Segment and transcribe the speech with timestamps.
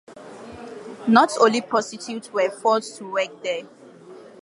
[1.07, 3.67] Not only prostitutes were forced to work there.